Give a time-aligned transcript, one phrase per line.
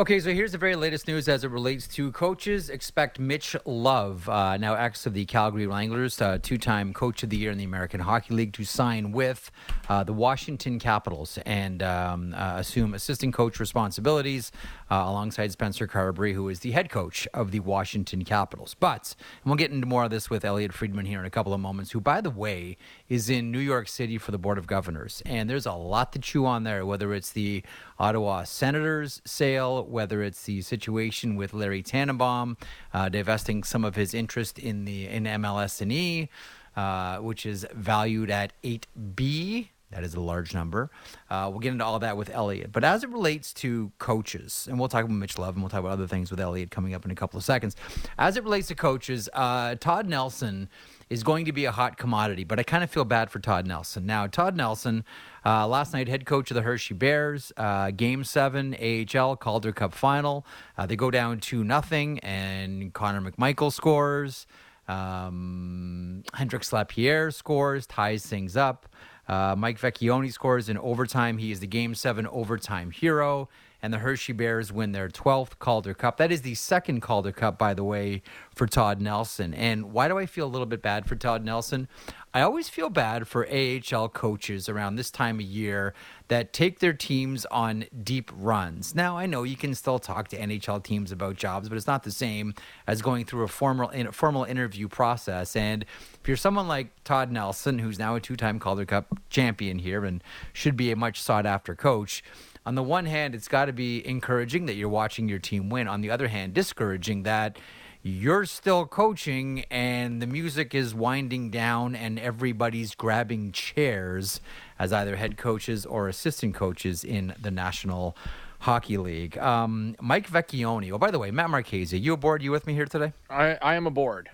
[0.00, 2.70] Okay, so here's the very latest news as it relates to coaches.
[2.70, 7.30] Expect Mitch Love, uh, now ex of the Calgary Wranglers, uh, two time coach of
[7.30, 9.50] the year in the American Hockey League, to sign with
[9.88, 14.52] uh, the Washington Capitals and um, uh, assume assistant coach responsibilities
[14.88, 18.76] uh, alongside Spencer Carbery, who is the head coach of the Washington Capitals.
[18.78, 21.52] But, and we'll get into more of this with Elliotte Friedman here in a couple
[21.52, 22.76] of moments, who, by the way,
[23.08, 25.22] is in New York City for the Board of Governors.
[25.24, 27.62] And there's a lot to chew on there, whether it's the
[27.98, 32.56] Ottawa Senators sale, whether it's the situation with Larry Tannenbaum
[32.92, 36.28] uh, divesting some of his interest in the in MLS and E,
[36.76, 39.70] uh, which is valued at eight B.
[39.90, 40.90] That is a large number.
[41.30, 42.72] Uh, we'll get into all that with Elliotte.
[42.72, 45.80] But as it relates to coaches, and we'll talk about Mitch Love and we'll talk
[45.80, 47.74] about other things with Elliotte coming up in a couple of seconds.
[48.18, 50.68] As it relates to coaches, uh, Todd Nelson
[51.10, 53.66] is going to be a hot commodity, but I kind of feel bad for Todd
[53.66, 54.06] Nelson.
[54.06, 55.04] Now, Todd Nelson,
[55.44, 59.94] uh, last night, head coach of the Hershey Bears, uh, Game Seven AHL Calder Cup
[59.94, 60.44] final.
[60.76, 64.46] Uh, they go down two nothing, and Connor McMichael scores.
[64.86, 68.88] Um, Hendrix Lapierre scores, ties things up.
[69.28, 71.36] Uh, Mike Vecchione scores in overtime.
[71.36, 73.48] He is the Game 7 overtime hero
[73.82, 76.16] and the Hershey Bears win their 12th Calder Cup.
[76.16, 78.22] That is the second Calder Cup, by the way,
[78.54, 79.54] for Todd Nelson.
[79.54, 81.88] And why do I feel a little bit bad for Todd Nelson?
[82.34, 85.94] I always feel bad for AHL coaches around this time of year
[86.28, 88.94] that take their teams on deep runs.
[88.94, 92.02] Now, I know you can still talk to NHL teams about jobs, but it's not
[92.02, 92.54] the same
[92.86, 95.56] as going through a formal formal interview process.
[95.56, 95.84] And
[96.20, 100.22] if you're someone like Todd Nelson, who's now a two-time Calder Cup champion here and
[100.52, 102.22] should be a much sought-after coach,
[102.68, 105.88] on the one hand, it's got to be encouraging that you're watching your team win.
[105.88, 107.58] On the other hand, discouraging that
[108.02, 114.42] you're still coaching and the music is winding down and everybody's grabbing chairs
[114.78, 118.14] as either head coaches or assistant coaches in the National
[118.58, 119.38] Hockey League.
[119.38, 120.92] Um, Mike Vecchione.
[120.92, 122.42] Oh, by the way, Matt Marchese, you aboard?
[122.42, 123.14] You with me here today?
[123.30, 124.28] I, I am aboard.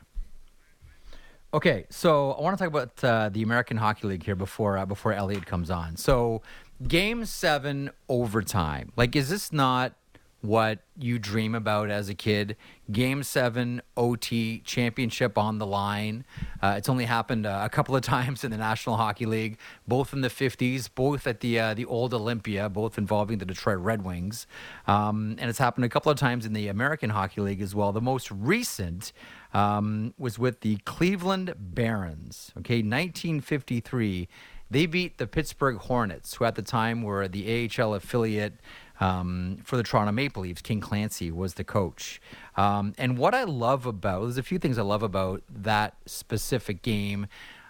[1.54, 4.86] Okay, so I want to talk about uh, the American Hockey League here before uh,
[4.86, 5.96] before Elliotte comes on.
[5.96, 6.42] So
[6.82, 8.90] Game seven overtime.
[8.96, 9.94] Like, is this not
[10.40, 12.56] what you dream about as a kid?
[12.90, 16.24] Game seven OT championship on the line.
[16.60, 20.12] Uh, it's only happened uh, a couple of times in the National Hockey League, both
[20.12, 24.04] in the 50s, both at the uh, the old Olympia, both involving the Detroit Red
[24.04, 24.48] Wings,
[24.88, 27.92] um, and it's happened a couple of times in the American Hockey League as well.
[27.92, 29.12] The most recent.
[29.52, 32.50] Um, was with the Cleveland Barons.
[32.58, 34.26] Okay, 1953.
[34.70, 38.54] They beat the Pittsburgh Hornets, who at the time were the AHL affiliate
[39.00, 40.62] um, for the Toronto Maple Leafs.
[40.62, 42.20] King Clancy was the coach.
[42.56, 46.82] Um, and what I love about there's a few things I love about that specific
[46.82, 47.26] game.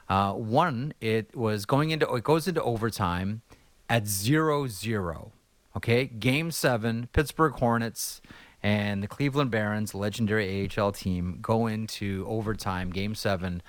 [0.09, 3.43] Uh, one, it was going into it goes into overtime
[3.89, 5.33] at zero zero.
[5.77, 8.21] Okay, game seven, Pittsburgh Hornets
[8.63, 13.63] and the Cleveland Barons, legendary AHL team, go into overtime, game seven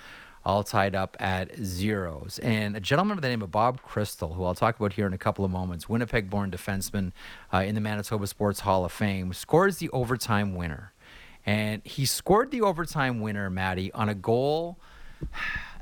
[0.46, 2.38] all tied up at zeros.
[2.38, 5.12] And a gentleman by the name of Bob Chrystal, who I'll talk about here in
[5.12, 7.10] a couple of moments, Winnipeg born defenseman
[7.52, 10.92] uh, in the Manitoba Sports Hall of Fame, scores the overtime winner.
[11.44, 14.78] And he scored the overtime winner, Maddie, on a goal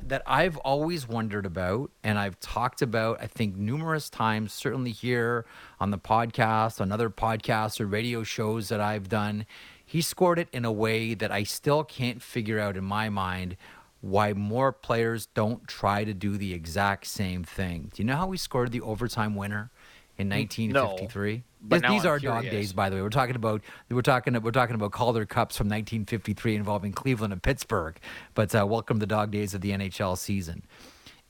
[0.02, 5.44] that I've always wondered about and I've talked about, I think, numerous times, certainly here
[5.78, 9.44] on the podcast, on other podcasts or radio shows that I've done.
[9.84, 13.58] He scored it in a way that I still can't figure out in my mind
[14.04, 17.91] why more players don't try to do the exact same thing.
[17.94, 19.70] Do you know how we scored the overtime winner
[20.19, 21.37] in 1953?
[21.37, 22.43] No, but these are curious.
[22.43, 23.03] dog days, by the way.
[23.03, 27.43] We're talking about we're talking we're talking about Calder Cups from 1953 involving Cleveland and
[27.43, 27.97] Pittsburgh.
[28.34, 30.64] But uh, welcome to dog days of the NHL season.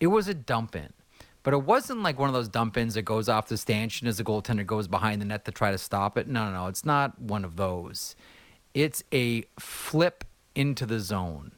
[0.01, 0.93] It was a dump in.
[1.45, 4.17] But it wasn't like one of those dump ins that goes off the stanchion as
[4.17, 6.27] the goaltender goes behind the net to try to stop it.
[6.27, 6.67] No, no, no.
[6.67, 8.17] It's not one of those.
[8.73, 10.25] It's a flip
[10.57, 11.53] into the zone.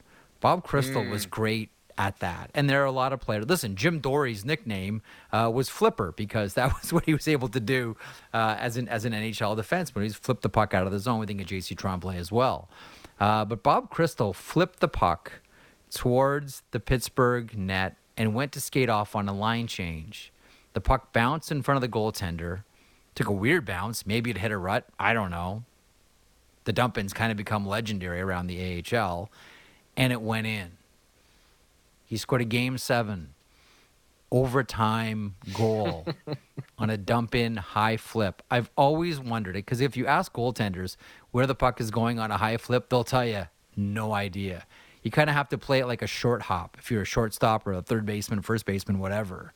[0.47, 1.11] Bob Chrystal mm.
[1.11, 2.53] was great at that.
[2.55, 3.49] And there are a lot of players.
[3.49, 5.03] Listen, Jim Dorey's nickname
[5.33, 7.97] uh, was Flipper because that was what he was able to do
[8.33, 10.05] uh, as an as an NHL defenseman.
[10.05, 11.19] He's flipped the puck out of the zone.
[11.19, 11.75] We think of J.C.
[11.75, 12.69] Tremblay as well.
[13.19, 15.41] Uh, but Bob Chrystal flipped the puck
[15.91, 20.33] towards the Pittsburgh net and went to skate off on a line change.
[20.75, 22.63] The puck bounced in front of the goaltender,
[23.17, 24.07] took a weird bounce.
[24.07, 24.87] Maybe it hit a rut.
[24.97, 25.65] I don't know.
[26.63, 29.29] The Dumpins kind of become legendary around the AHL
[29.97, 30.73] and it went in.
[32.05, 33.35] He scored a game seven
[34.31, 36.07] overtime goal
[36.79, 38.43] on a dump in high flip.
[38.51, 40.97] I've always wondered it because if you ask goaltenders
[41.31, 43.47] where the puck is going on a high flip, they'll tell you
[43.77, 44.67] no idea.
[45.03, 47.67] You kind of have to play it like a short hop if you're a shortstop
[47.67, 49.53] or a third baseman, first baseman, whatever.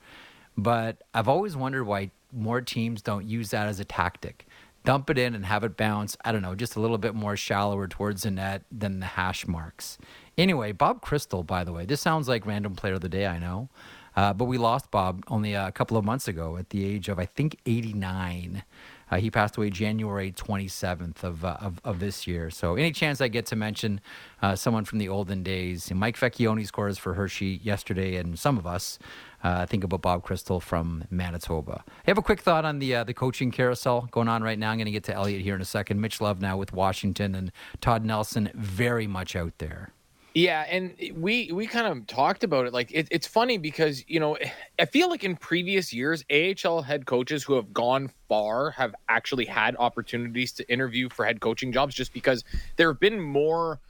[0.56, 4.46] But I've always wondered why more teams don't use that as a tactic
[4.84, 6.16] dump it in and have it bounce.
[6.24, 9.46] I don't know, just a little bit more shallower towards the net than the hash
[9.46, 9.98] marks.
[10.38, 13.26] Anyway, Bob Chrystal, by the way, this sounds like random player of the day.
[13.26, 13.68] I know.
[14.16, 17.18] Uh, but we lost Bob only a couple of months ago at the age of,
[17.18, 18.64] I think, 89.
[19.10, 22.50] Uh, he passed away January 27th of, uh, of, of this year.
[22.50, 24.00] So, any chance I get to mention
[24.42, 25.92] uh, someone from the olden days?
[25.92, 28.98] Mike Vecchione scores for Hershey yesterday, and some of us
[29.42, 31.82] uh, think about Bob Chrystal from Manitoba.
[31.86, 34.70] I have a quick thought on the uh, the coaching carousel going on right now.
[34.70, 36.00] I'm going to get to Elliotte here in a second.
[36.00, 39.92] Mitch Love now with Washington, and Todd Nelson very much out there.
[40.34, 42.72] Yeah, and we we kind of talked about it.
[42.72, 44.36] Like it, it's funny because you know
[44.78, 49.44] I feel like in previous years, AHL head coaches who have gone far have actually
[49.44, 52.44] had opportunities to interview for head coaching jobs, just because
[52.76, 53.80] there have been more,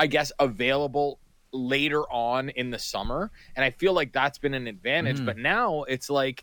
[0.00, 1.20] I guess, available
[1.52, 5.20] later on in the summer, and I feel like that's been an advantage.
[5.20, 5.26] Mm.
[5.26, 6.42] But now it's like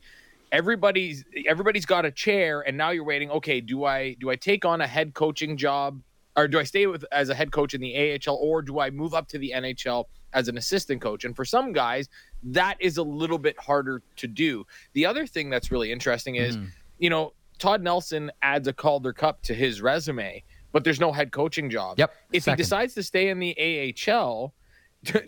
[0.53, 3.29] everybody's everybody's got a chair, and now you're waiting.
[3.31, 6.01] Okay, do I do I take on a head coaching job?
[6.35, 8.89] Or do I stay with as a head coach in the AHL or do I
[8.89, 11.23] move up to the NHL as an assistant coach?
[11.23, 12.09] And for some guys,
[12.43, 14.65] that is a little bit harder to do.
[14.93, 16.67] The other thing that's really interesting is, mm.
[16.99, 21.31] you know, Todd Nelson adds a Calder Cup to his resume, but there's no head
[21.31, 21.97] coaching job.
[21.97, 22.13] Yep.
[22.33, 22.57] If Second.
[22.57, 24.53] he decides to stay in the AHL,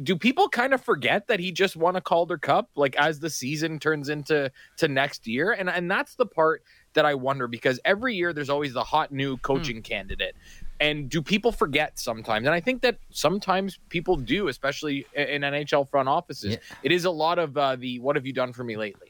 [0.04, 3.30] do people kind of forget that he just won a Calder Cup like as the
[3.30, 5.54] season turns into to next year?
[5.54, 6.64] And and that's the part
[6.94, 9.42] that I wonder because every year there's always the hot new hmm.
[9.42, 10.36] coaching candidate.
[10.80, 12.46] And do people forget sometimes?
[12.46, 16.52] And I think that sometimes people do, especially in NHL front offices.
[16.52, 16.58] Yeah.
[16.84, 19.08] It is a lot of uh, the "What have you done for me lately?"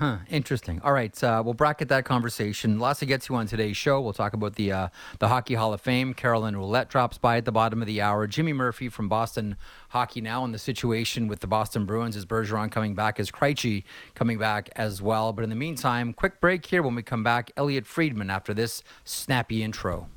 [0.00, 0.80] Huh, interesting.
[0.82, 2.78] All right, uh, we'll bracket that conversation.
[2.78, 4.00] Lots to get to on today's show.
[4.00, 4.88] We'll talk about the uh,
[5.18, 6.14] the Hockey Hall of Fame.
[6.14, 8.26] Caroline Ouellette drops by at the bottom of the hour.
[8.26, 9.58] Jimmy Murphy from Boston
[9.90, 12.16] Hockey Now and the situation with the Boston Bruins.
[12.16, 13.20] Is Bergeron coming back?
[13.20, 15.34] Is Krejci coming back as well?
[15.34, 16.82] But in the meantime, quick break here.
[16.82, 20.08] When we come back, Elliotte Friedman after this snappy intro.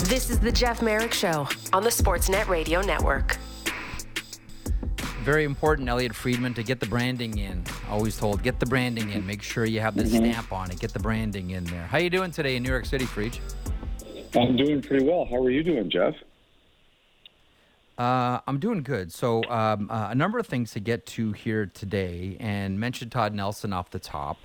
[0.00, 3.38] This is the Jeff Marek Show on the Sportsnet Radio Network
[5.20, 7.64] very important, Elliotte Friedman, to get the branding in.
[7.88, 9.26] Always told, get the branding in.
[9.26, 10.32] Make sure you have the mm-hmm.
[10.32, 10.80] stamp on it.
[10.80, 11.84] Get the branding in there.
[11.84, 13.38] How you doing today in New York City, Fried?
[14.36, 15.26] I'm doing pretty well.
[15.28, 16.14] How are you doing, Jeff?
[17.98, 19.12] Uh, I'm doing good.
[19.12, 23.34] So, um, uh, a number of things to get to here today, and mention Todd
[23.34, 24.38] Nelson off the top.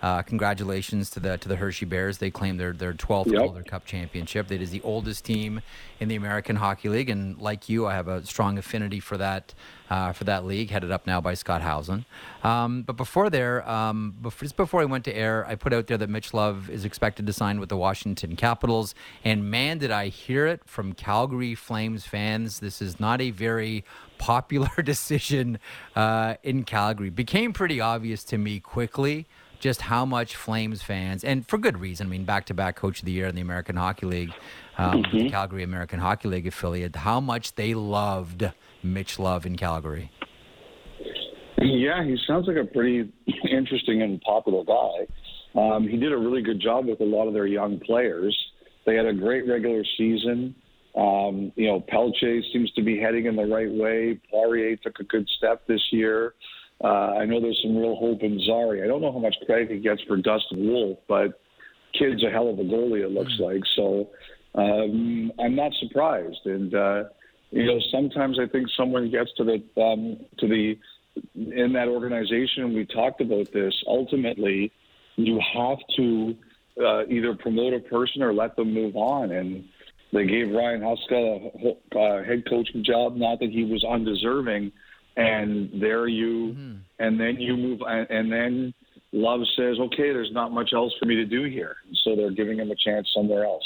[0.00, 2.18] Uh, congratulations to the to the Hershey Bears.
[2.18, 3.42] They claim their their 12th yep.
[3.42, 4.50] Calder Cup championship.
[4.50, 5.60] It is the oldest team
[6.00, 9.54] in the American Hockey League, and like you, I have a strong affinity for that
[9.92, 12.06] uh, for that league, headed up now by Scott Howson.
[12.42, 15.86] Um, but before there, um, before, just before I went to air, I put out
[15.86, 19.90] there that Mitch Love is expected to sign with the Washington Capitals, and man, did
[19.90, 22.60] I hear it from Calgary Flames fans.
[22.60, 23.84] This is not a very
[24.16, 25.58] popular decision
[25.94, 27.10] uh, in Calgary.
[27.10, 29.26] Became pretty obvious to me quickly
[29.62, 32.98] just how much Flames fans, and for good reason, I mean, back to back coach
[32.98, 34.32] of the year in the American Hockey League,
[34.76, 35.18] um, mm-hmm.
[35.18, 38.50] the Calgary American Hockey League affiliate, how much they loved
[38.82, 40.10] Mitch Love in Calgary.
[41.58, 43.12] Yeah, he sounds like a pretty
[43.50, 45.06] interesting and popular guy.
[45.54, 48.36] Um, he did a really good job with a lot of their young players.
[48.84, 50.56] They had a great regular season.
[50.96, 54.20] Um, you know, Pelche seems to be heading in the right way.
[54.28, 56.34] Poirier took a good step this year.
[56.82, 58.82] Uh, I know there's some real hope in Zary.
[58.82, 61.40] I don't know how much credit he gets for Dustin Wolf, but
[61.96, 63.52] kid's a hell of a goalie, it looks mm.
[63.52, 63.62] like.
[63.76, 64.10] So
[64.54, 66.40] um, I'm not surprised.
[66.44, 67.04] And, uh,
[67.50, 70.76] you know, sometimes I think someone gets to the, um, to the,
[71.34, 74.72] in that organization, we talked about this, ultimately,
[75.16, 76.34] you have to
[76.82, 79.30] uh, either promote a person or let them move on.
[79.30, 79.64] And
[80.12, 84.72] they gave Ryan Huska a uh, head coaching job, not that he was undeserving
[85.16, 86.76] and there you mm-hmm.
[86.98, 88.72] and then you move and then
[89.12, 92.58] love says okay there's not much else for me to do here so they're giving
[92.58, 93.64] him a chance somewhere else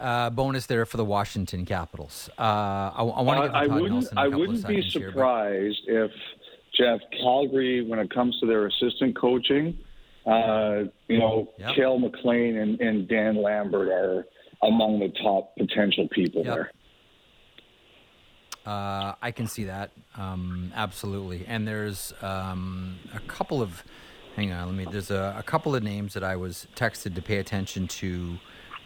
[0.00, 2.30] uh, bonus there for the Washington Capitals.
[2.38, 6.12] Uh, I, I want to get uh, I wouldn't, I wouldn't be surprised here, if
[6.78, 9.76] Jeff Calgary, when it comes to their assistant coaching,
[10.24, 11.74] uh, you know, yep.
[11.74, 14.26] Cail MacLean and, and, Dan Lambert are
[14.62, 16.54] among the top potential people yep.
[16.54, 16.72] there.
[18.68, 21.46] Uh, I can see that um, absolutely.
[21.46, 23.82] And there's um, a couple of,
[24.36, 24.84] hang on, let me.
[24.90, 28.38] There's a, a, couple of names that I was texted to pay attention to,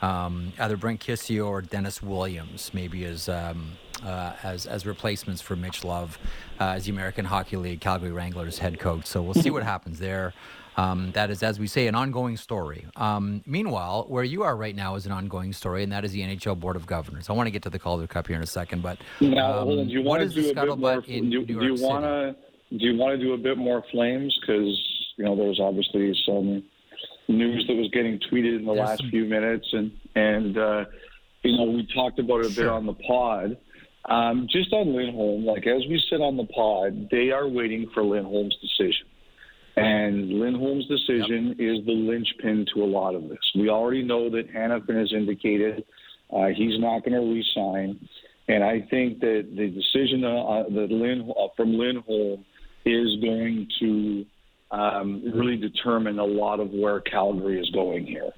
[0.03, 3.73] um, either Brent Kisio or Dennis Williams, maybe as um,
[4.05, 6.19] uh, as as replacements for Mitch Love
[6.61, 9.07] uh, as the American Hockey League Calgary Wranglers head coach.
[9.07, 10.35] So we'll see what happens there.
[10.77, 12.87] Um, that is, as we say, an ongoing story.
[12.97, 16.21] Um, meanwhile, where you are right now is an ongoing story, and that is the
[16.23, 17.29] NHL Board of Governors.
[17.29, 19.87] I want to get to the Calder Cup here in a second, but now, um,
[19.87, 21.05] do you want to do a bit more?
[21.07, 22.35] In do, New do you want to?
[22.79, 24.37] do you want to do a bit more Flames?
[24.41, 24.81] Because
[25.17, 26.63] you know there's obviously some
[27.29, 30.85] news that was getting tweeted in the There's last some- few minutes, and and uh,
[31.43, 33.59] you know we talked about it a bit on the pod.
[34.07, 38.03] Um, just on Lindholm, like as we said on the pod, they are waiting for
[38.03, 39.07] Lindholm's decision.
[39.77, 43.39] And Lindholm's decision is the linchpin to a lot of this.
[43.55, 45.85] We already know that Hanifin has indicated
[46.31, 48.09] uh, he's not going to resign,
[48.49, 52.45] and I think that the decision uh, that Lin, uh, from Lindholm
[52.85, 54.27] is going to
[54.71, 58.31] um, really determine a lot of where Calgary is going here.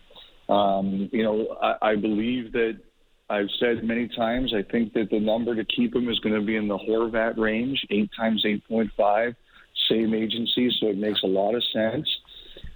[0.49, 2.79] Um, you know, I, I believe that
[3.31, 4.53] I've said many times.
[4.55, 7.39] I think that the number to keep him is going to be in the Horvat
[7.39, 9.35] range, eight times eight point five,
[9.89, 12.09] same agency, so it makes a lot of sense.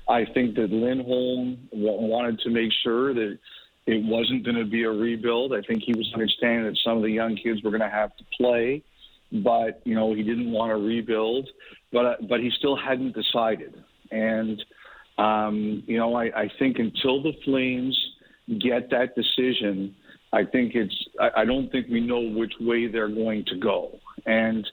[0.09, 3.39] I think that Lindholm wa- wanted to make sure that
[3.87, 5.53] it wasn't going to be a rebuild.
[5.55, 8.15] I think he was understanding that some of the young kids were going to have
[8.17, 8.83] to play,
[9.33, 11.49] but you know he didn't want to rebuild.
[11.93, 14.63] But uh, but he still hadn't decided, and
[15.17, 17.99] um, you know I, I think until the Flames
[18.61, 19.95] get that decision,
[20.33, 23.99] I think it's I, I don't think we know which way they're going to go.
[24.27, 24.67] And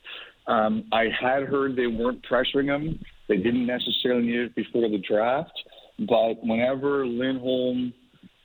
[0.47, 2.99] um, I had heard they weren't pressuring him.
[3.27, 5.53] They didn't necessarily need it before the draft,
[5.99, 7.93] but whenever Lindholm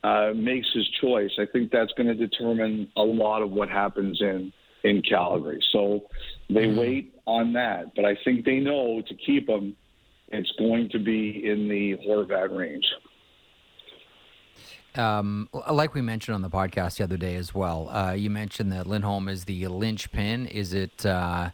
[0.02, 4.20] uh, makes his choice, I think that's going to determine a lot of what happens
[4.20, 4.52] in
[4.82, 5.62] in Calgary.
[5.72, 6.00] So
[6.48, 9.76] they wait on that, but I think they know to keep him,
[10.28, 12.86] it's going to be in the Horvat range.
[14.94, 18.72] Um, like we mentioned on the podcast the other day as well, uh, you mentioned
[18.72, 20.46] that Lindholm is the linchpin.
[20.46, 21.04] Is it?
[21.04, 21.50] Uh,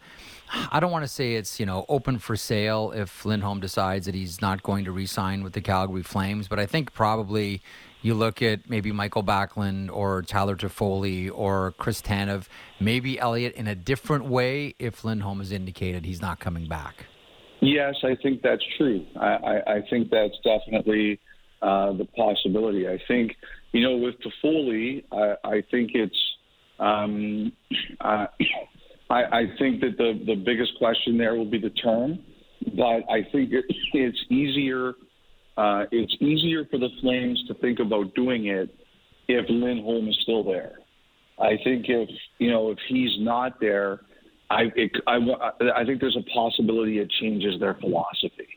[0.52, 4.14] I don't want to say it's you know open for sale if Lindholm decides that
[4.14, 7.62] he's not going to re-sign with the Calgary Flames, but I think probably
[8.02, 12.46] you look at maybe Michael Backlund or Tyler Toffoli or Chris Tanev,
[12.78, 17.06] maybe Elliotte in a different way if Lindholm has indicated he's not coming back.
[17.60, 19.04] Yes, I think that's true.
[19.16, 21.18] I, I, I think that's definitely
[21.62, 22.86] uh, the possibility.
[22.86, 23.34] I think,
[23.72, 26.16] you know, with Toffoli, I, I think it's,
[26.78, 27.52] um,
[28.00, 28.26] uh,
[29.10, 32.18] I, I think that the, the biggest question there will be the term,
[32.76, 34.94] but I think it, it's easier.
[35.56, 38.74] Uh, it's easier for the Flames to think about doing it
[39.28, 40.72] if Lindholm is still there.
[41.38, 42.08] I think if
[42.38, 44.00] you know if he's not there,
[44.50, 45.18] I it, I,
[45.74, 48.48] I think there's a possibility it changes their philosophy,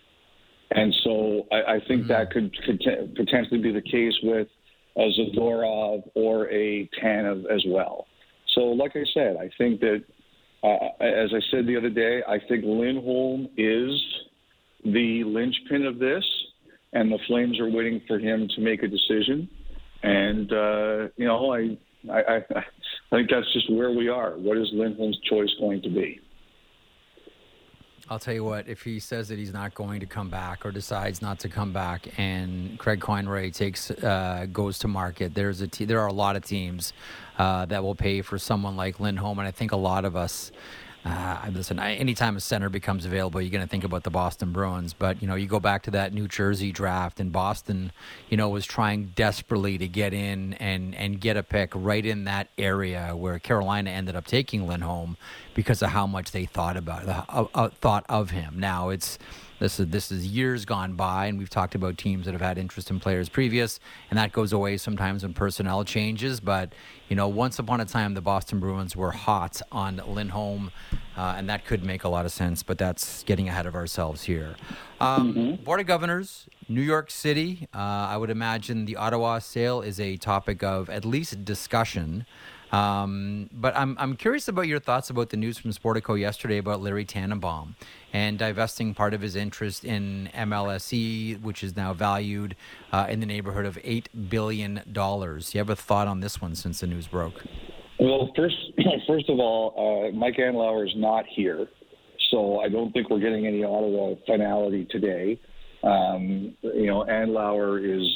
[0.72, 4.48] and so I, I think that could, could t- potentially be the case with
[4.98, 8.08] a Zadorov or a Tanev as well.
[8.56, 10.04] So, like I said, I think that
[10.64, 13.92] as I said the other day, I think Lindholm is
[14.84, 16.24] the linchpin of this,
[16.94, 19.50] and the Flames are waiting for him to make a decision.
[20.04, 21.78] And uh, you know, I,
[22.12, 22.64] I, I, I
[23.12, 24.32] think that's just where we are.
[24.32, 26.20] What is Lindholm's choice going to be?
[28.12, 30.72] I'll tell you what, if he says that he's not going to come back or
[30.72, 35.68] decides not to come back, and Craig Conroy takes uh, goes to market, there's a
[35.68, 36.92] te- there are a lot of teams
[37.38, 40.52] uh, that will pay for someone like Lindholm, and I think a lot of us.
[41.10, 44.94] Uh, listen, anytime a center becomes available, you're going to think about the Boston Bruins.
[44.94, 47.92] But you know, you go back to that New Jersey draft, and Boston,
[48.30, 52.26] you know, was trying desperately to get in and and get a pick right in
[52.26, 55.18] that area where Carolina ended up taking Lindholm
[55.56, 58.60] because of how much they thought about uh, uh, thought of him.
[58.60, 59.18] Now it's
[59.60, 62.58] this is this is years gone by, and we've talked about teams that have had
[62.58, 66.40] interest in players previous, and that goes away sometimes when personnel changes.
[66.40, 66.74] But
[67.10, 70.72] you know, once upon a time, the Boston Bruins were hot on Lindholm,
[71.18, 72.64] uh, and that could make a lot of sense.
[72.64, 74.56] But that's getting ahead of ourselves here.
[75.00, 77.68] Um, Board of Governors, New York City.
[77.74, 82.26] Uh, I would imagine the Ottawa sale is a topic of at least discussion.
[82.72, 86.82] Um, but I'm I'm curious about your thoughts about the news from Sportico yesterday about
[86.82, 87.76] Larry Tannenbaum
[88.14, 92.56] and divesting part of his interest in MLSE, which is now valued
[92.92, 95.54] uh, in the neighborhood of eight billion dollars.
[95.54, 97.44] You have a thought on this one since the news broke?
[98.00, 98.56] Well, first,
[99.08, 99.74] first of all,
[100.08, 101.68] uh, Mike Andlauer is not here,
[102.30, 105.40] so I don't think we're getting any Ottawa finality today.
[105.84, 108.08] Um, you know, Andlauer is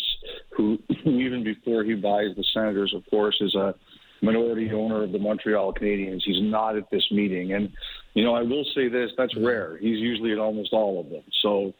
[0.55, 3.73] who even before he buys the Senators, of course, is a
[4.23, 6.21] minority owner of the Montreal Canadiens.
[6.25, 7.69] He's not at this meeting, and
[8.13, 9.77] you know, I will say this: that's rare.
[9.77, 11.23] He's usually at almost all of them.
[11.41, 11.73] So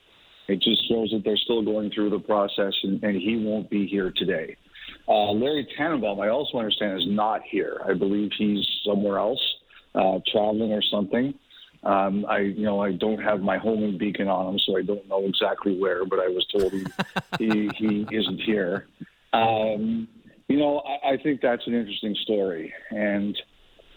[0.48, 3.88] it just shows that they're still going through the process, and, and he won't be
[3.88, 4.58] here today.
[5.08, 7.82] Uh, Larry Tannenbaum, I also understand, is not here.
[7.86, 9.42] I believe he's somewhere else,
[9.96, 11.34] uh, traveling or something.
[11.84, 15.08] Um, I, you know, I don't have my homing beacon on him, so I don't
[15.08, 16.06] know exactly where.
[16.06, 16.86] But I was told he
[17.40, 18.88] he, he isn't here.
[19.34, 20.08] Um,
[20.48, 23.38] you know, I, I think that's an interesting story, and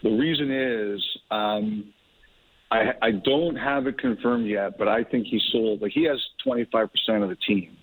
[0.03, 1.93] the reason is, um,
[2.71, 5.81] I, I don't have it confirmed yet, but I think he sold.
[5.81, 6.89] Like he has 25%
[7.23, 7.77] of the team,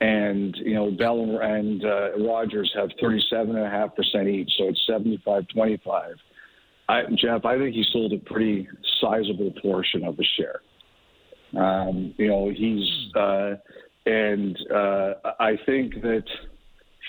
[0.00, 6.14] and you know Bell and, and uh, Rogers have 37.5% each, so it's 75-25.
[6.88, 8.68] I, Jeff, I think he sold a pretty
[9.00, 10.60] sizable portion of the share.
[11.62, 13.54] Um, you know, he's uh,
[14.04, 16.24] and uh, I think that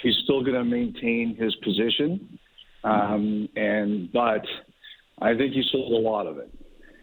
[0.03, 2.37] he's still going to maintain his position,
[2.83, 4.45] um, and but
[5.21, 6.51] I think he sold a lot of it.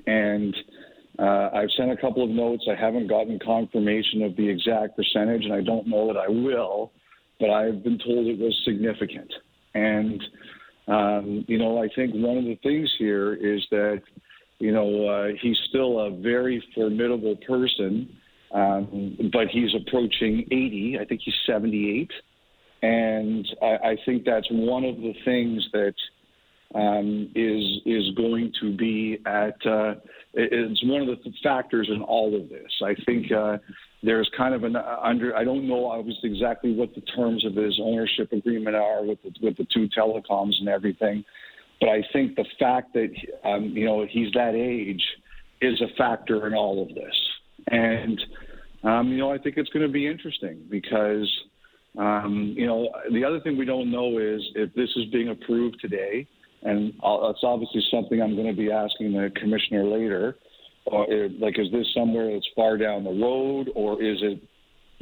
[0.06, 0.54] And
[1.18, 2.64] uh, I've sent a couple of notes.
[2.70, 6.92] I haven't gotten confirmation of the exact percentage, and I don't know that I will,
[7.38, 9.32] but I've been told it was significant.
[9.74, 10.22] And,
[10.88, 14.02] um, you know, I think one of the things here is that,
[14.58, 18.16] you know, uh, he's still a very formidable person,
[18.52, 20.98] um, but he's approaching 80.
[21.00, 22.10] I think he's 78.
[22.82, 25.94] And I, I think that's one of the things that
[26.74, 29.56] um, is is going to be at.
[29.66, 29.94] Uh,
[30.32, 32.70] it's one of the factors in all of this.
[32.84, 33.58] I think uh,
[34.02, 35.36] there's kind of an under.
[35.36, 39.32] I don't know obviously exactly what the terms of his ownership agreement are with the,
[39.42, 41.24] with the two telecoms and everything,
[41.80, 43.10] but I think the fact that
[43.44, 45.02] um, you know he's that age
[45.60, 47.16] is a factor in all of this,
[47.66, 48.20] and
[48.84, 51.28] um, you know I think it's going to be interesting because.
[51.98, 55.80] Um, you know, the other thing we don't know is if this is being approved
[55.80, 56.26] today,
[56.62, 60.36] and that's obviously something I'm going to be asking the commissioner later.
[60.90, 61.04] Uh,
[61.38, 64.40] like, is this somewhere that's far down the road, or is it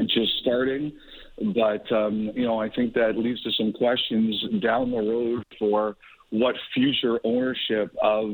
[0.08, 0.92] just starting?
[1.54, 5.96] But um, you know, I think that leads to some questions down the road for
[6.30, 8.30] what future ownership of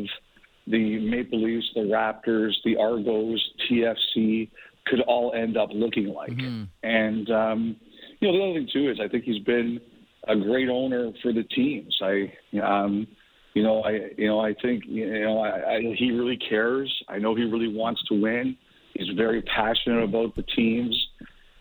[0.66, 4.50] the Maple Leafs, the Raptors, the Argos, TFC
[4.86, 6.30] could all end up looking like.
[6.30, 6.64] Mm-hmm.
[6.82, 7.76] And um,
[8.20, 9.80] you know, the other thing too is I think he's been
[10.26, 11.98] a great owner for the teams.
[12.02, 13.06] I, um,
[13.54, 16.92] you know, I, you know, I think, you know, I, I, he really cares.
[17.08, 18.56] I know he really wants to win.
[18.94, 21.08] He's very passionate about the teams.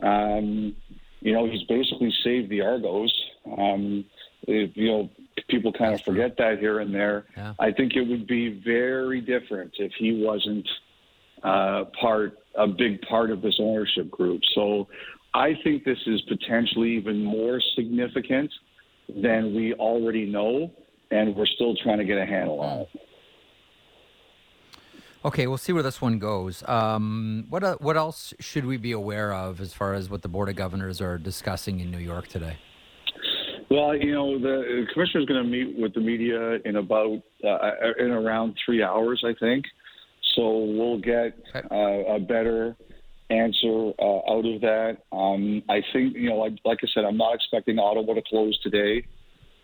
[0.01, 0.75] Um,
[1.21, 3.13] you know, he's basically saved the Argos.
[3.57, 4.05] Um,
[4.47, 5.09] if, you know,
[5.49, 7.25] people kind of forget that here and there.
[7.35, 7.53] Yeah.
[7.59, 10.67] I think it would be very different if he wasn't
[11.43, 14.41] uh, part, a big part of this ownership group.
[14.53, 14.87] So
[15.33, 18.51] I think this is potentially even more significant
[19.21, 20.71] than we already know,
[21.11, 22.89] and we're still trying to get a handle on it.
[25.25, 26.67] Okay, we'll see where this one goes.
[26.67, 30.27] Um, what uh, what else should we be aware of as far as what the
[30.27, 32.57] board of governors are discussing in New York today?
[33.71, 37.71] Well, you know, the commissioner is going to meet with the media in about uh,
[37.97, 39.65] in around three hours, I think.
[40.35, 41.39] So we'll get
[41.71, 42.75] uh, a better
[43.29, 44.97] answer uh, out of that.
[45.11, 48.57] Um, I think, you know, like, like, I said, I'm not expecting Ottawa to close
[48.59, 49.05] today.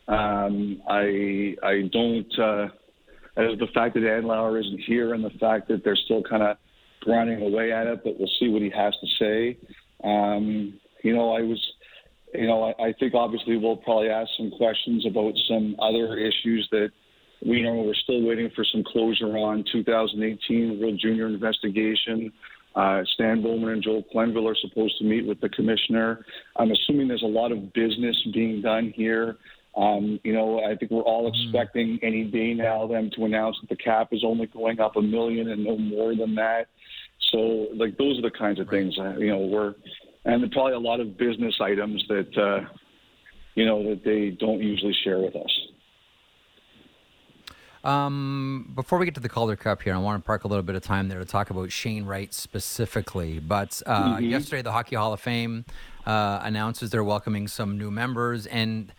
[0.07, 2.39] Um, I I don't.
[2.39, 2.67] Uh,
[3.35, 6.57] the fact that Andlauer isn't here, and the fact that they're still kind of
[7.01, 9.57] grinding away at it, but we'll see what he has to say.
[10.03, 11.63] Um, you know, I was,
[12.33, 16.67] you know, I, I think obviously we'll probably ask some questions about some other issues
[16.71, 16.89] that
[17.45, 22.33] we know we're still waiting for some closure on 2018 World Junior investigation.
[22.75, 26.23] Uh, Stan Bowman and Joel Quenneville are supposed to meet with the commissioner.
[26.55, 29.37] I'm assuming there's a lot of business being done here.
[29.75, 31.49] Um, you know, I think we're all mm-hmm.
[31.49, 35.01] expecting any day now them to announce that the cap is only going up a
[35.01, 36.67] million and no more than that.
[37.31, 38.79] So, like, those are the kinds of right.
[38.79, 39.75] things, uh, you know, we're,
[40.25, 42.67] and probably a lot of business items that, uh,
[43.55, 45.68] you know, that they don't usually share with us.
[47.83, 50.63] Um, before we get to the Calder Cup here, I want to park a little
[50.63, 53.39] bit of time there to talk about Shane Wright specifically.
[53.39, 54.25] But uh, mm-hmm.
[54.25, 55.63] yesterday, the Hockey Hall of Fame
[56.05, 58.91] uh, announces they're welcoming some new members, and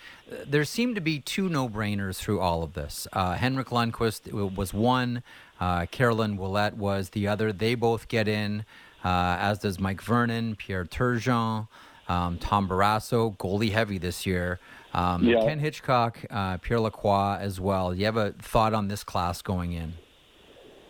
[0.46, 3.06] there seem to be two no-brainers through all of this.
[3.12, 5.22] Uh, Henrik Lundqvist was one,
[5.60, 7.52] uh, Caroline Ouellette was the other.
[7.52, 8.64] They both get in,
[9.04, 11.68] uh, as does Mike Vernon, Pierre Turgeon,
[12.10, 14.58] um, Tom Barrasso, goalie heavy this year.
[14.92, 15.44] Um, yeah.
[15.44, 17.92] Ken Hitchcock, uh, Pierre Lacroix as well.
[17.92, 19.94] Do you have a thought on this class going in?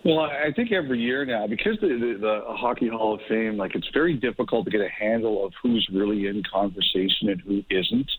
[0.03, 3.75] Well, I think every year now, because the, the, the Hockey Hall of Fame, like
[3.75, 8.11] it's very difficult to get a handle of who's really in conversation and who isn't.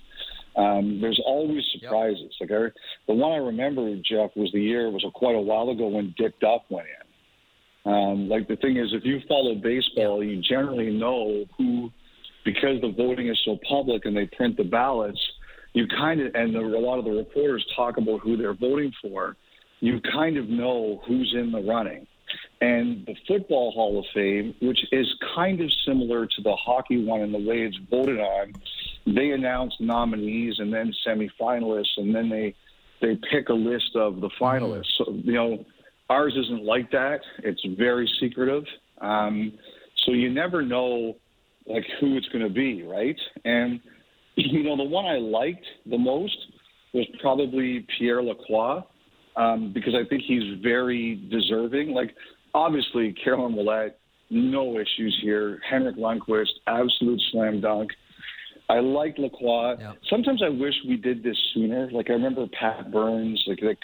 [0.56, 2.36] Um, there's always surprises.
[2.40, 2.50] Yep.
[2.50, 2.64] Like I,
[3.08, 6.14] the one I remember, Jeff, was the year was a, quite a while ago when
[6.18, 7.92] Dick Duff went in.
[7.92, 11.92] Um, like the thing is, if you follow baseball, you generally know who,
[12.44, 15.20] because the voting is so public and they print the ballots
[15.74, 18.92] you kind of, and the, a lot of the reporters talk about who they're voting
[19.02, 19.38] for,
[19.80, 22.06] you kind of know who's in the running.
[22.62, 27.22] And the Football Hall of Fame, which is kind of similar to the hockey one
[27.22, 28.54] in the way it's voted on,
[29.06, 32.56] they announce nominees and then semifinalists, and then they
[33.02, 34.92] they pick a list of the finalists.
[35.00, 35.66] So, you know,
[36.12, 37.22] Ours isn't like that.
[37.40, 38.66] It's very secretive.
[39.00, 39.54] Um,
[40.06, 41.16] so you never know
[41.66, 43.18] like who it's going to be, right?
[43.46, 43.80] And
[44.36, 46.38] you know, the one I liked the most
[46.94, 48.84] was probably Pierre Lacroix
[49.36, 51.92] um, because I think he's very deserving.
[51.92, 52.16] Like,
[52.54, 53.94] obviously, Caroline Ouellette,
[54.30, 55.60] no issues here.
[55.70, 57.92] Henrik Lundqvist, absolute slam dunk.
[58.70, 59.76] I like Lacroix.
[60.10, 61.92] Sometimes I wish we did this sooner.
[61.92, 63.80] Like I remember Pat Burns, like like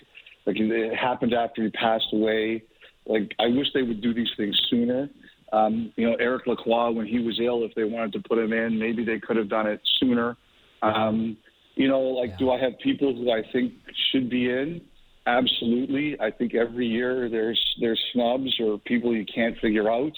[0.46, 2.64] like it happened after he passed away.
[3.06, 5.10] Like I wish they would do these things sooner.
[5.54, 8.52] Um, you know, Eric Lacroix, when he was ill, if they wanted to put him
[8.52, 10.36] in, maybe they could have done it sooner.
[10.82, 11.38] Um,
[11.76, 12.38] you know, like, Yeah.
[12.38, 13.74] do I have people who I think
[14.12, 14.82] should be in?
[15.26, 16.20] Absolutely.
[16.20, 20.14] I think every year there's there's snubs or people you can't figure out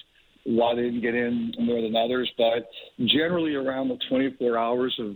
[0.46, 2.32] why they didn't get in more than others.
[2.38, 2.70] But
[3.06, 5.16] generally, around the 24 hours of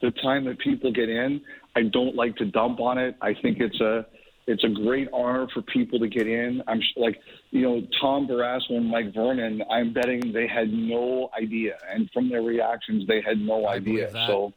[0.00, 1.40] the time that people get in,
[1.76, 3.16] I don't like to dump on it.
[3.22, 4.06] I think it's a
[4.46, 6.62] it's a great honor for people to get in.
[6.66, 9.62] I'm sh- like, you know, Tom Barrasso and Mike Vernon.
[9.70, 14.10] I'm betting they had no idea, and from their reactions, they had no I idea.
[14.26, 14.52] So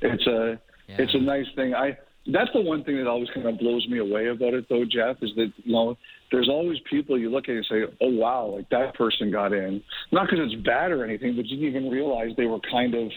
[0.00, 0.96] it's a Yeah.
[0.98, 1.74] it's a nice thing.
[1.74, 4.84] I that's the one thing that always kind of blows me away about it, though,
[4.84, 5.96] Jeff, is that you know
[6.30, 9.82] there's always people you look at and say, oh wow, like that person got in.
[10.12, 13.10] Not because it's bad or anything, but you didn't even realize they were kind of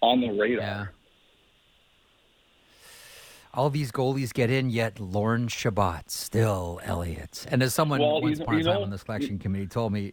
[0.00, 0.64] on the radar.
[0.66, 0.86] Yeah.
[3.58, 7.44] All these goalies get in, yet Lorne Chabot still Elliotte.
[7.50, 9.92] And as someone Well, once you- upon a time know- on the selection committee told
[9.92, 10.12] me,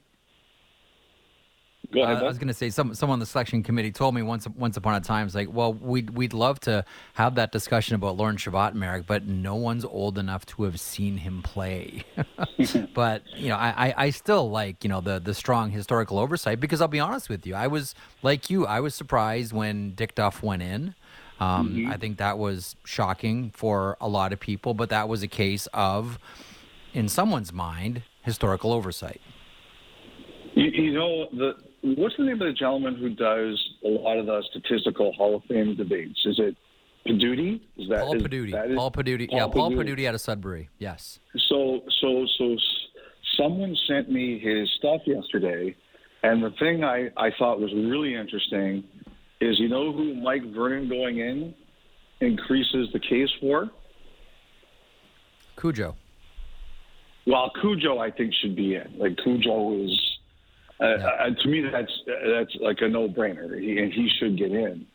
[1.93, 2.07] Go uh.
[2.19, 4.75] I was going to say some someone on the selection committee told me once once
[4.75, 8.37] upon a time, it's like, well, we'd we'd love to have that discussion about Lorne
[8.37, 12.03] Chabot, Marek, but no one's old enough to have seen him play.
[12.95, 16.59] but you know, I, I I still like you know the the strong historical oversight
[16.59, 20.15] because I'll be honest with you, I was like you, I was surprised when Dick
[20.15, 20.95] Duff went in.
[21.39, 25.27] Um, I think that was shocking for a lot of people, but that was a
[25.27, 26.17] case of,
[26.93, 29.19] in someone's mind, historical oversight.
[30.53, 34.25] You, you know, the what's the name of the gentleman who does a lot of
[34.25, 36.19] the statistical Hall of Fame debates?
[36.25, 36.55] Is it
[37.05, 37.59] Paduti?
[37.77, 38.51] Is that Paul is- Paduti.
[38.51, 39.27] that is- Paul Paduti.
[39.29, 40.69] yeah, Paul Paduti out of Sudbury.
[40.79, 41.19] Yes.
[41.49, 42.55] So, so, so,
[43.37, 45.75] someone sent me his stuff yesterday,
[46.23, 48.85] and the thing I I thought was really interesting
[49.45, 51.53] is you know who Mike Vernon going in
[52.21, 53.69] increases the case for?
[55.59, 55.95] Cujo.
[57.27, 58.97] Well, Cujo, I think should be in.
[58.97, 59.99] Like Cujo is,
[60.79, 64.85] uh, uh, to me, that's that's like a no-brainer, he, and he should get in.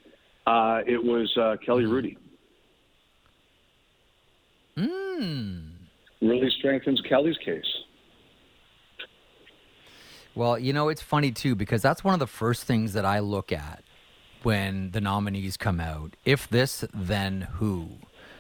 [0.47, 2.17] Uh, it was uh, Kelly Hrudey.
[4.77, 5.71] Mm.
[6.23, 7.65] Really strengthens Kelly's case.
[10.35, 13.19] Well, you know, it's funny too because that's one of the first things that I
[13.19, 13.83] look at
[14.42, 16.14] when the nominees come out.
[16.24, 17.88] If this, then who?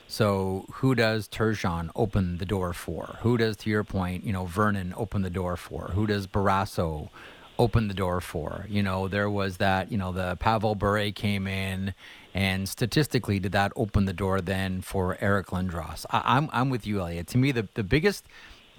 [0.08, 3.18] So, who does Turgeon open the door for?
[3.20, 5.92] Who does, to your point, you know, Vernon open the door for?
[5.94, 7.10] Who does Barrasso
[7.60, 8.66] open the door for?
[8.68, 11.94] You know, there was that, you know, the Pavel Bure came in,
[12.34, 16.04] and statistically, did that open the door then for Eric Lindros?
[16.10, 17.28] I, I'm, I'm with you, Elliotte.
[17.28, 18.24] To me, the, the biggest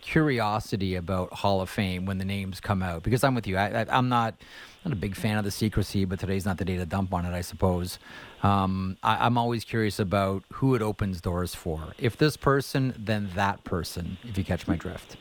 [0.02, 3.58] curiosity about Hall of Fame when the names come out because I'm with you.
[3.58, 4.36] I, I'm not
[4.84, 7.26] not a big fan of the secrecy, but today's not the day to dump on
[7.26, 8.00] it, I suppose.
[8.42, 11.94] Um, I, I'm always curious about who it opens doors for.
[12.00, 14.18] If this person, then that person.
[14.24, 15.18] If you catch my drift.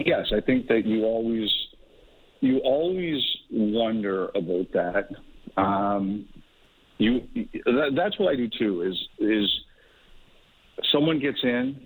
[0.00, 1.50] Yes, I think that you always
[2.40, 5.08] you always wonder about that.
[5.56, 6.26] Um,
[6.98, 7.20] you
[7.66, 8.82] that, that's what I do too.
[8.82, 9.60] Is is
[10.90, 11.80] someone gets in,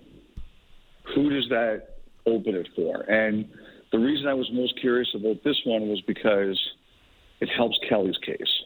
[1.13, 3.01] who does that open it for?
[3.01, 3.47] And
[3.91, 6.59] the reason I was most curious about this one was because
[7.39, 8.63] it helps Kelly's case,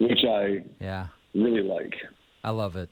[0.00, 1.94] which I Yeah, really like.
[2.42, 2.90] I love it.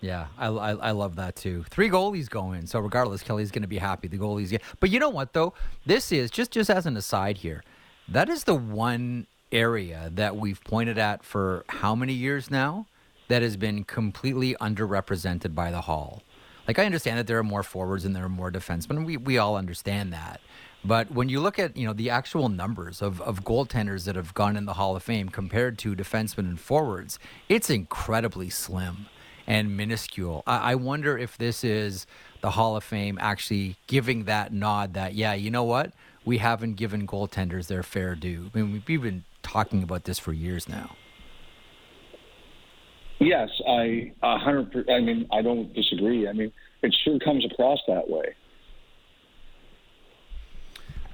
[0.00, 1.64] Yeah, I, I, I love that too.
[1.70, 4.06] Three goalies going, so regardless, Kelly's going to be happy.
[4.06, 5.54] The goalies get, but you know what though?
[5.86, 7.62] This is just just as an aside here.
[8.08, 12.86] That is the one area that we've pointed at for how many years now
[13.28, 16.22] that has been completely underrepresented by the Hall.
[16.66, 19.04] Like I understand that there are more forwards and there are more defensemen.
[19.04, 20.40] We we all understand that.
[20.84, 24.34] But when you look at you know the actual numbers of, of goaltenders that have
[24.34, 29.06] gone in the Hall of Fame compared to defensemen and forwards, it's incredibly slim
[29.46, 30.42] and minuscule.
[30.46, 32.06] I, I wonder if this is
[32.40, 35.92] the Hall of Fame actually giving that nod that yeah, you know what,
[36.24, 38.50] we haven't given goaltenders their fair due.
[38.54, 40.96] I mean, we've been talking about this for years now.
[43.20, 44.88] Yes, I a hundred.
[44.90, 46.28] I mean, I don't disagree.
[46.28, 48.34] I mean, it sure comes across that way.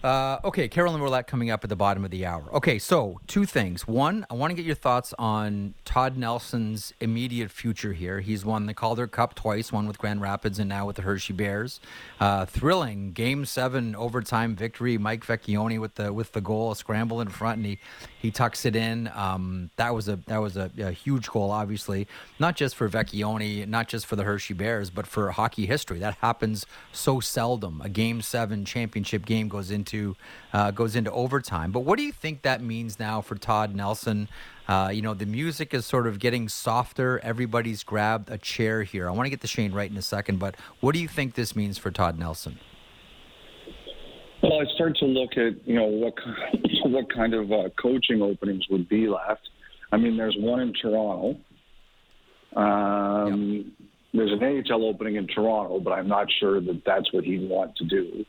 [0.02, 2.44] Uh, okay, Caroline Ouellette coming up at the bottom of the hour.
[2.54, 3.86] Okay, so two things.
[3.86, 8.20] One, I want to get your thoughts on Todd Nelson's immediate future here.
[8.20, 11.34] He's won the Calder Cup twice, one with Grand Rapids and now with the Hershey
[11.34, 11.80] Bears.
[12.18, 14.96] Uh, thrilling Game Seven overtime victory.
[14.96, 17.78] Mike Vecchione with the with the goal, a scramble in front, and he
[18.18, 19.10] he tucks it in.
[19.14, 22.06] Um, that was a that was a, a, huge goal, obviously,
[22.38, 25.98] not just for Vecchione, not just for the Hershey Bears, but for hockey history.
[25.98, 27.82] That happens so seldom.
[27.82, 30.16] A Game Seven championship game goes into into
[30.52, 31.72] uh, goes into overtime.
[31.72, 34.28] But what do you think that means now for Todd Nelson?
[34.68, 37.20] Uh, you know, the music is sort of getting softer.
[37.22, 39.08] Everybody's grabbed a chair here.
[39.08, 41.34] I want to get to Shane Wright in a second, but what do you think
[41.34, 42.58] this means for Todd Nelson?
[44.42, 46.14] Well, I start to look at you know what
[46.84, 49.48] what kind of uh, coaching openings would be left.
[49.92, 51.36] I mean, there's one in Toronto.
[52.54, 53.66] Um, yep.
[54.12, 57.76] There's an AHL opening in Toronto, but I'm not sure that that's what he'd want
[57.76, 58.24] to do.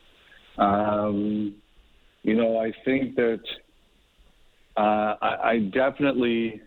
[0.58, 1.54] Um,
[2.22, 3.40] you know, I think that
[4.76, 6.60] uh, I, I definitely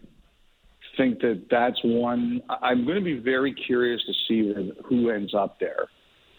[0.98, 2.42] think that that's one.
[2.62, 5.86] I'm going to be very curious to see who ends up there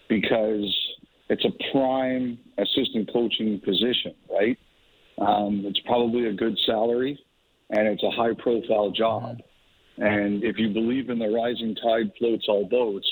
[0.09, 0.75] because
[1.29, 4.57] it's a prime assistant coaching position, right?
[5.19, 7.19] Um, it's probably a good salary
[7.69, 9.37] and it's a high profile job.
[9.97, 13.07] And if you believe in the rising tide floats all boats,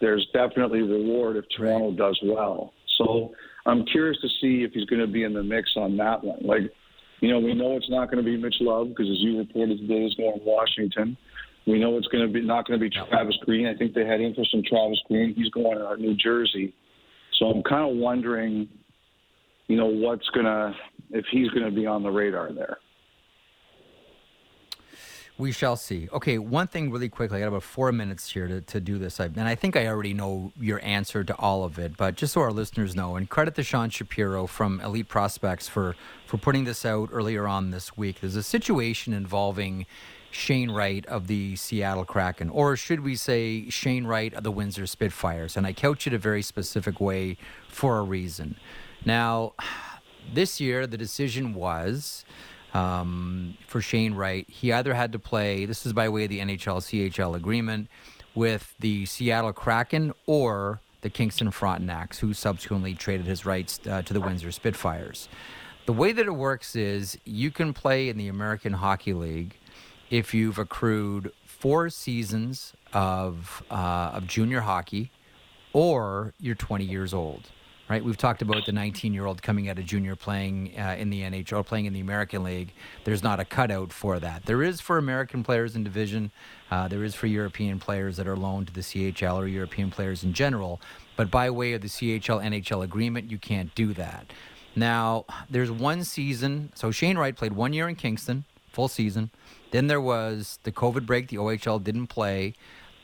[0.00, 2.72] there's definitely reward if Toronto does well.
[2.98, 3.32] So
[3.66, 6.40] I'm curious to see if he's going to be in the mix on that one.
[6.42, 6.72] Like,
[7.20, 9.78] you know, we know it's not going to be Mitch Love because, as you reported
[9.78, 11.16] today, he's going to Washington.
[11.66, 13.66] We know it's going to be not going to be Travis Green.
[13.66, 15.34] I think they had interest in Travis Green.
[15.34, 16.74] He's going to New Jersey.
[17.38, 18.68] So I'm kind of wondering,
[19.68, 20.74] you know, what's going to
[21.10, 22.76] if he's going to be on the radar there.
[25.36, 26.08] We shall see.
[26.12, 27.38] Okay, one thing really quickly.
[27.38, 29.18] I got about four minutes here to, to do this.
[29.18, 32.34] I, and I think I already know your answer to all of it, but just
[32.34, 36.64] so our listeners know, and credit to Sean Shapiro from Elite Prospects for, for putting
[36.64, 38.20] this out earlier on this week.
[38.20, 39.86] There's a situation involving
[40.30, 44.86] Shane Wright of the Seattle Kraken, or should we say Shane Wright of the Windsor
[44.86, 45.56] Spitfires?
[45.56, 48.54] And I couch it a very specific way for a reason.
[49.04, 49.54] Now,
[50.32, 52.24] this year, the decision was
[52.74, 54.48] um, for Shane Wright.
[54.48, 57.88] He either had to play, this is by way of the NHL CHL agreement,
[58.34, 64.12] with the Seattle Kraken or the Kingston Frontenacs, who subsequently traded his rights uh, to
[64.12, 65.28] the Windsor Spitfires.
[65.86, 69.56] The way that it works is you can play in the American Hockey League
[70.10, 75.10] if you've accrued four seasons of, uh, of junior hockey
[75.72, 77.50] or you're 20 years old
[77.94, 78.04] right?
[78.04, 81.22] We've talked about the 19 year old coming out of junior playing uh, in the
[81.22, 82.72] NHL, playing in the American League.
[83.04, 84.46] There's not a cutout for that.
[84.46, 86.32] There is for American players in division,
[86.72, 90.24] uh, there is for European players that are loaned to the CHL or European players
[90.24, 90.80] in general.
[91.14, 94.32] But by way of the CHL NHL agreement, you can't do that.
[94.74, 96.72] Now, there's one season.
[96.74, 99.30] So Shane Wright played one year in Kingston, full season.
[99.70, 101.28] Then there was the COVID break.
[101.28, 102.54] The OHL didn't play.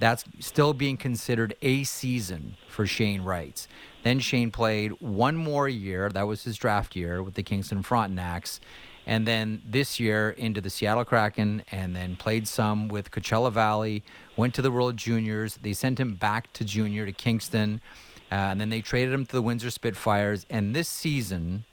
[0.01, 3.69] That's still being considered a season for Shane Wright.
[4.03, 6.09] Then Shane played one more year.
[6.09, 8.61] That was his draft year with the Kingston Frontenacs.
[9.07, 14.03] And then this year into the Seattle Kraken, and then played some with Coachella Valley,
[14.37, 15.59] went to the World Juniors.
[15.63, 17.81] They sent him back to junior to Kingston,
[18.31, 20.47] uh, and then they traded him to the Windsor Spitfires.
[20.49, 21.65] And this season,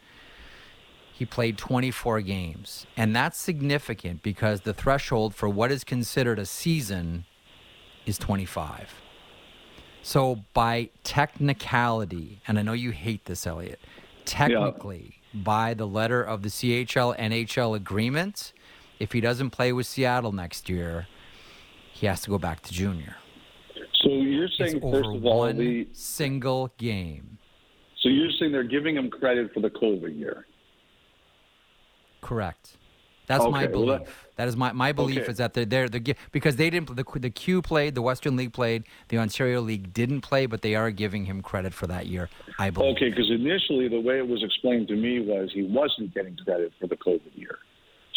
[1.13, 2.87] he played 24 games.
[2.95, 7.25] And that's significant because the threshold for what is considered a season
[8.05, 8.93] is 25.
[10.01, 13.79] So by technicality, and I know you hate this, Elliotte,
[14.25, 15.41] technically yeah.
[15.43, 18.53] by the letter of the CHL NHL agreement,
[18.99, 21.07] if he doesn't play with Seattle next year,
[21.93, 23.15] he has to go back to junior.
[24.01, 27.37] So you're saying it's first of all one the single game.
[28.01, 30.45] So you're saying they're giving him credit for the COVID year.
[32.21, 32.77] Correct.
[33.27, 33.87] That's okay, my belief.
[33.87, 34.07] Well, that,
[34.37, 35.31] that is my, my belief okay.
[35.31, 38.53] is that they're there the, because they didn't the the Q played the Western League
[38.53, 42.29] played the Ontario League didn't play but they are giving him credit for that year
[42.57, 42.95] I believe.
[42.95, 46.71] Okay, because initially the way it was explained to me was he wasn't getting credit
[46.79, 47.57] for the COVID year,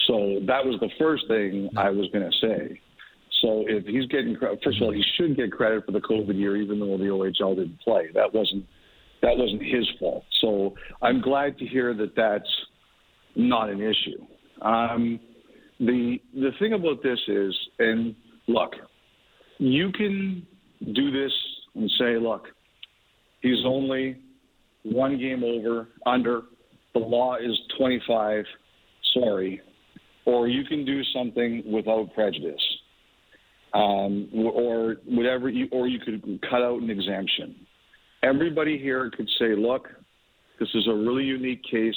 [0.07, 1.81] so that was the first thing no.
[1.81, 2.81] I was going to say.
[3.43, 6.57] So if he's getting first of all he should get credit for the COVID year
[6.57, 8.67] even though the OHL didn't play that wasn't
[9.23, 10.25] that wasn't his fault.
[10.41, 12.49] So I'm glad to hear that that's
[13.37, 14.25] not an issue.
[14.63, 15.21] Um,
[15.81, 18.15] the the thing about this is, and
[18.47, 18.75] look,
[19.59, 20.47] you can
[20.95, 21.33] do this
[21.75, 22.47] and say, look,
[23.41, 24.19] he's only
[24.83, 26.43] one game over under.
[26.93, 28.45] The law is 25.
[29.15, 29.61] Sorry,
[30.27, 32.63] or you can do something without prejudice,
[33.73, 37.57] um, or whatever, you, or you could cut out an exemption.
[38.23, 39.89] Everybody here could say, look,
[40.61, 41.95] this is a really unique case,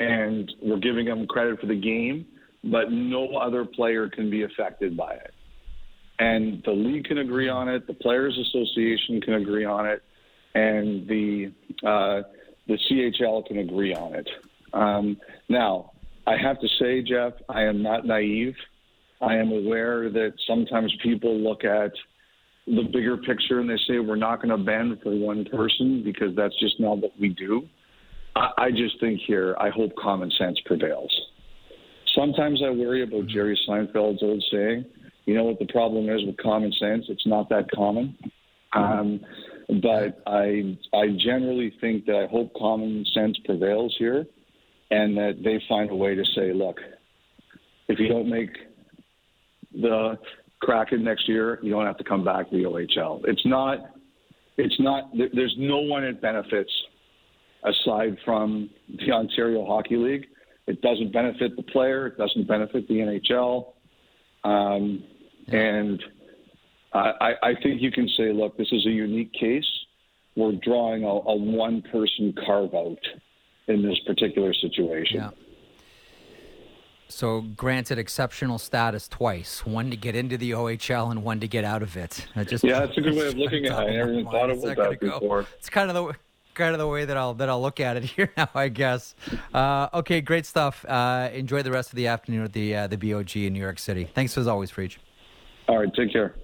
[0.00, 2.26] and we're giving him credit for the game,
[2.64, 5.34] but no other player can be affected by it.
[6.18, 10.02] And the league can agree on it, the Players Association can agree on it,
[10.54, 11.52] and the
[11.86, 12.22] uh,
[12.66, 14.28] the CHL can agree on it.
[14.72, 15.92] Um, now,
[16.26, 18.56] I have to say, Jeff, I am not naive.
[19.20, 21.92] I am aware that sometimes people look at
[22.66, 26.34] the bigger picture and they say we're not going to bend for one person because
[26.34, 27.68] that's just not what we do.
[28.34, 31.14] I, I just think here, I hope common sense prevails.
[32.16, 33.26] Sometimes I worry about.
[33.26, 34.86] Jerry Seinfeld's old saying,
[35.26, 37.04] you know what the problem is with common sense?
[37.08, 38.16] It's not that common.
[38.72, 39.20] Um,
[39.82, 44.26] but I, I generally think that I hope common sense prevails here
[44.90, 46.78] and that they find a way to say, look,
[47.88, 48.50] if you don't make
[49.72, 50.18] the
[50.60, 53.22] Kraken next year, you don't have to come back to the OHL.
[53.26, 53.78] It's not.
[54.56, 55.10] It's not.
[55.14, 56.70] There's no one it benefits
[57.62, 60.26] aside from the Ontario Hockey League.
[60.66, 62.08] It doesn't benefit the player.
[62.08, 63.72] It doesn't benefit the NHL.
[64.44, 65.04] Um,
[65.48, 66.02] and
[66.92, 69.66] I, I think you can say, look, this is a unique case.
[70.34, 72.98] We're drawing a, a one-person carve-out
[73.68, 75.16] in this particular situation.
[75.16, 75.30] Yeah.
[77.08, 81.64] So granted exceptional status twice, one to get into the OHL and one to get
[81.64, 82.26] out of it.
[82.46, 83.90] just yeah, that's a good way of looking at it.
[83.90, 85.42] I never even thought about that before.
[85.42, 85.48] Go.
[85.56, 86.16] It's kind of the
[86.56, 89.14] kind of the way that I'll that I'll look at it here now, I guess.
[89.54, 90.84] Uh, okay, great stuff.
[90.88, 93.78] Uh, enjoy the rest of the afternoon at the uh, the BOG in New York
[93.78, 94.08] City.
[94.12, 94.96] Thanks as always, Freach.
[95.68, 96.34] All right, take care.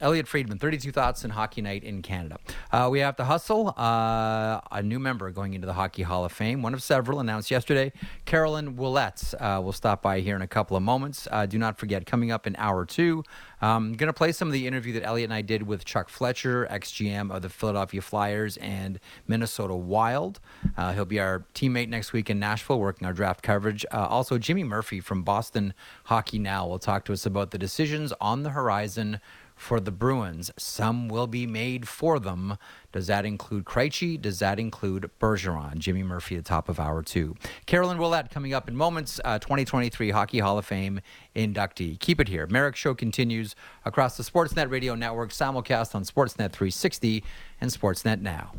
[0.00, 2.38] Elliotte Friedman, 32 Thoughts in Hockey Night in Canada.
[2.70, 3.74] Uh, we have to hustle.
[3.76, 7.50] Uh, a new member going into the Hockey Hall of Fame, one of several announced
[7.50, 7.92] yesterday.
[8.24, 11.26] Caroline Ouellette uh, will stop by here in a couple of moments.
[11.30, 13.22] Uh, do not forget, coming up in hour two,
[13.60, 16.08] I'm going to play some of the interview that Elliotte and I did with Chuck
[16.08, 20.40] Fletcher, ex GM of the Philadelphia Flyers and Minnesota Wild.
[20.76, 23.86] Uh, he'll be our teammate next week in Nashville, working our draft coverage.
[23.90, 25.72] Uh, also, Jimmy Murphy from Boston
[26.04, 29.20] Hockey Now will talk to us about the decisions on the horizon
[29.56, 30.50] for the Bruins.
[30.56, 32.58] Some will be made for them.
[32.92, 34.20] Does that include Krejci?
[34.20, 35.78] Does that include Bergeron?
[35.78, 37.34] Jimmy Murphy, the top of hour two.
[37.64, 39.18] Caroline Ouellette coming up in moments.
[39.24, 41.00] Uh, 2023 Hockey Hall of Fame
[41.34, 41.98] inductee.
[41.98, 42.46] Keep it here.
[42.46, 47.24] Marek Show continues across the Sportsnet Radio Network, simulcast on Sportsnet 360
[47.60, 48.52] and Sportsnet Now.